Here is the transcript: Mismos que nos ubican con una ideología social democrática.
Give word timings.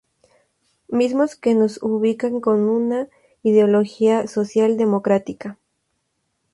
Mismos 0.89 1.35
que 1.35 1.53
nos 1.53 1.77
ubican 1.83 2.41
con 2.41 2.61
una 2.67 3.07
ideología 3.43 4.25
social 4.25 4.75
democrática. 4.75 5.59